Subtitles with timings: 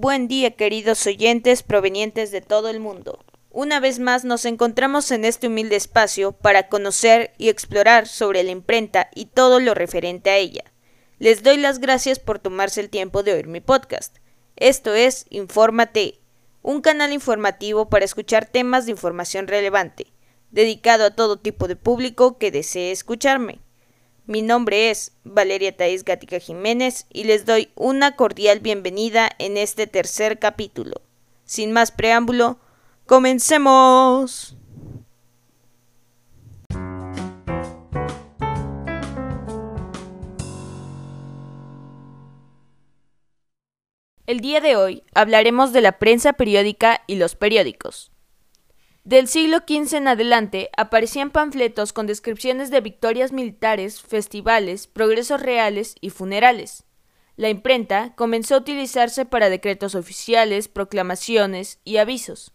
[0.00, 3.22] buen día queridos oyentes provenientes de todo el mundo.
[3.50, 8.50] Una vez más nos encontramos en este humilde espacio para conocer y explorar sobre la
[8.50, 10.64] imprenta y todo lo referente a ella.
[11.18, 14.16] Les doy las gracias por tomarse el tiempo de oír mi podcast.
[14.56, 16.18] Esto es Infórmate,
[16.62, 20.06] un canal informativo para escuchar temas de información relevante,
[20.50, 23.60] dedicado a todo tipo de público que desee escucharme.
[24.30, 29.88] Mi nombre es Valeria Thais Gatica Jiménez y les doy una cordial bienvenida en este
[29.88, 31.02] tercer capítulo.
[31.44, 32.60] Sin más preámbulo,
[33.06, 34.56] comencemos.
[44.26, 48.12] El día de hoy hablaremos de la prensa periódica y los periódicos.
[49.04, 55.96] Del siglo XV en adelante aparecían panfletos con descripciones de victorias militares, festivales, progresos reales
[56.02, 56.84] y funerales.
[57.36, 62.52] La imprenta comenzó a utilizarse para decretos oficiales, proclamaciones y avisos.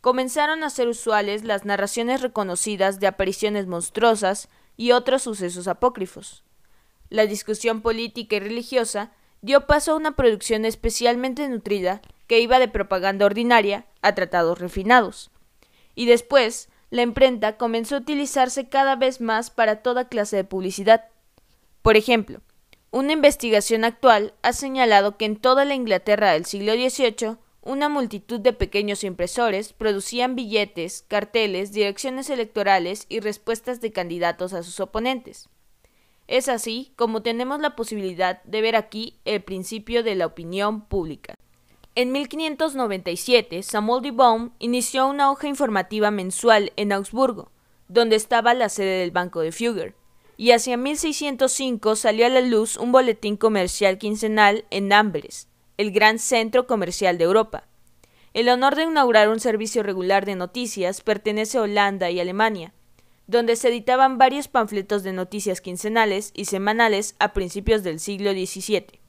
[0.00, 4.48] Comenzaron a ser usuales las narraciones reconocidas de apariciones monstruosas
[4.78, 6.42] y otros sucesos apócrifos.
[7.10, 12.68] La discusión política y religiosa dio paso a una producción especialmente nutrida que iba de
[12.68, 15.31] propaganda ordinaria a tratados refinados
[15.94, 21.06] y después la imprenta comenzó a utilizarse cada vez más para toda clase de publicidad.
[21.80, 22.40] Por ejemplo,
[22.90, 28.40] una investigación actual ha señalado que en toda la Inglaterra del siglo XVIII una multitud
[28.40, 35.48] de pequeños impresores producían billetes, carteles, direcciones electorales y respuestas de candidatos a sus oponentes.
[36.26, 41.34] Es así como tenemos la posibilidad de ver aquí el principio de la opinión pública.
[41.94, 47.52] En 1597, Samuel de Baum inició una hoja informativa mensual en Augsburgo,
[47.88, 49.94] donde estaba la sede del Banco de Fugger,
[50.38, 56.18] y hacia 1605 salió a la luz un boletín comercial quincenal en Amberes, el gran
[56.18, 57.68] centro comercial de Europa.
[58.32, 62.72] El honor de inaugurar un servicio regular de noticias pertenece a Holanda y Alemania,
[63.26, 69.01] donde se editaban varios panfletos de noticias quincenales y semanales a principios del siglo XVII.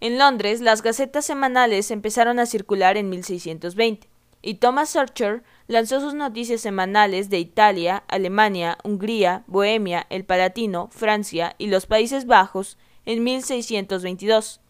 [0.00, 4.08] En Londres, las gacetas semanales empezaron a circular en 1620,
[4.42, 11.56] y Thomas Searcher lanzó sus noticias semanales de Italia, Alemania, Hungría, Bohemia, el Palatino, Francia
[11.58, 14.60] y los Países Bajos en 1622.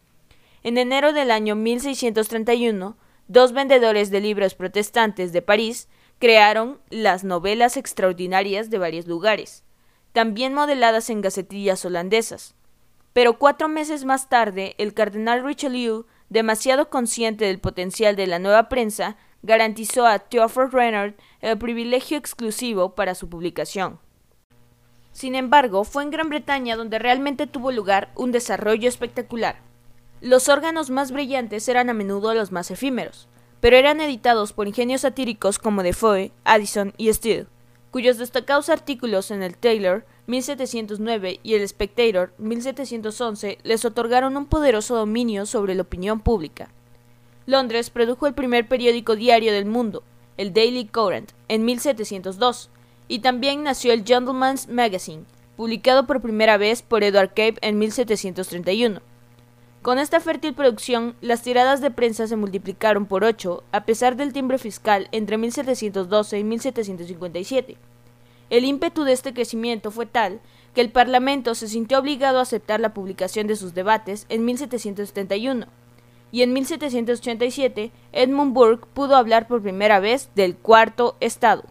[0.62, 2.96] En enero del año 1631,
[3.28, 5.88] dos vendedores de libros protestantes de París
[6.18, 9.62] crearon las novelas extraordinarias de varios lugares,
[10.12, 12.54] también modeladas en gacetillas holandesas.
[13.18, 18.68] Pero cuatro meses más tarde, el cardenal Richelieu, demasiado consciente del potencial de la nueva
[18.68, 23.98] prensa, garantizó a Theophor Reynard el privilegio exclusivo para su publicación.
[25.10, 29.62] Sin embargo, fue en Gran Bretaña donde realmente tuvo lugar un desarrollo espectacular.
[30.20, 33.26] Los órganos más brillantes eran a menudo los más efímeros,
[33.58, 37.48] pero eran editados por ingenios satíricos como Defoe, Addison y Steele,
[37.90, 44.96] cuyos destacados artículos en el Taylor 1709 y el Spectator 1711 les otorgaron un poderoso
[44.96, 46.68] dominio sobre la opinión pública.
[47.46, 50.02] Londres produjo el primer periódico diario del mundo,
[50.36, 52.70] el Daily Courant, en 1702,
[53.08, 55.24] y también nació el Gentleman's Magazine,
[55.56, 59.00] publicado por primera vez por Edward Cape en 1731.
[59.82, 64.32] Con esta fértil producción, las tiradas de prensa se multiplicaron por ocho, a pesar del
[64.32, 67.76] timbre fiscal entre 1712 y 1757.
[68.50, 70.40] El ímpetu de este crecimiento fue tal
[70.74, 75.66] que el Parlamento se sintió obligado a aceptar la publicación de sus debates en 1771,
[76.32, 81.64] y en 1787 Edmund Burke pudo hablar por primera vez del cuarto estado.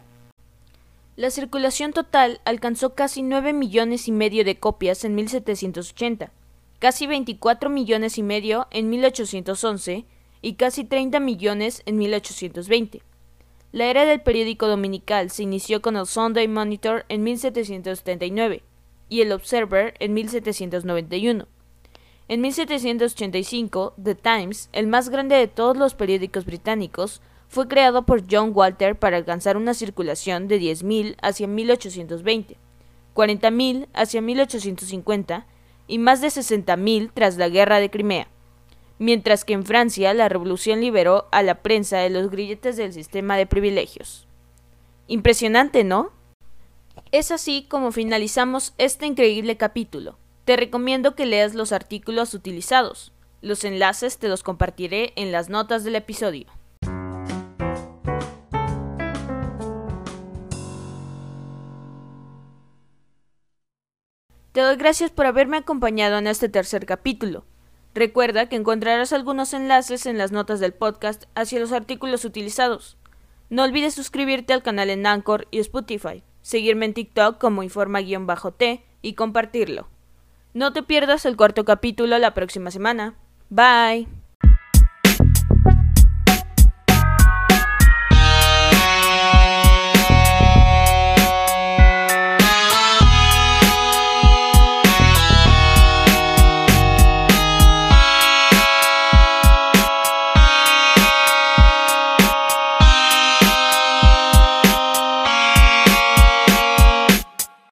[1.17, 6.31] La circulación total alcanzó casi 9 millones y medio de copias en 1780,
[6.79, 10.05] casi 24 millones y medio en 1811
[10.41, 13.01] y casi 30 millones en 1820.
[13.71, 18.63] La era del periódico dominical se inició con el Sunday Monitor en 1779
[19.09, 21.47] y el Observer en 1791.
[22.29, 28.23] En 1785, The Times, el más grande de todos los periódicos británicos, fue creado por
[28.29, 32.57] John Walter para alcanzar una circulación de 10.000 hacia 1820,
[33.15, 35.45] 40.000 hacia 1850
[35.87, 38.27] y más de 60.000 tras la Guerra de Crimea
[38.99, 43.37] mientras que en Francia la revolución liberó a la prensa de los grilletes del sistema
[43.37, 44.27] de privilegios.
[45.07, 46.11] Impresionante, ¿no?
[47.11, 50.17] Es así como finalizamos este increíble capítulo.
[50.45, 53.13] Te recomiendo que leas los artículos utilizados.
[53.41, 56.47] Los enlaces te los compartiré en las notas del episodio.
[64.57, 67.45] Te doy gracias por haberme acompañado en este tercer capítulo.
[67.93, 72.97] Recuerda que encontrarás algunos enlaces en las notas del podcast hacia los artículos utilizados.
[73.51, 79.13] No olvides suscribirte al canal en Anchor y Spotify, seguirme en TikTok como informa-t y
[79.13, 79.89] compartirlo.
[80.55, 83.13] No te pierdas el cuarto capítulo la próxima semana.
[83.51, 84.07] Bye.